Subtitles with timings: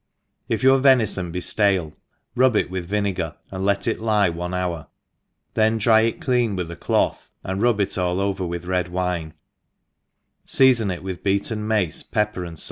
[0.49, 1.93] «IF your venifon be ftale
[2.33, 4.87] rub it with vinegar, and let it lie one hour,
[5.53, 9.35] then dry it clean with a cloth and rub it all over with red wine,
[10.43, 12.59] feafon it with beaten mace, pepper, and.